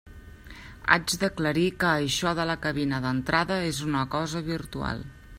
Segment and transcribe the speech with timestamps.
[0.93, 5.05] Haig d'aclarir que això de la cabina d'entrada és una cosa virtual.